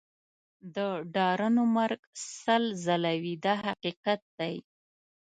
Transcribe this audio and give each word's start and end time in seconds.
د 0.75 0.77
ډارنو 1.15 1.63
مرګ 1.75 2.01
سل 2.43 2.63
ځله 2.85 3.13
وي 3.23 3.33
دا 3.45 3.53
حقیقت 3.65 4.21
دی. 4.39 4.55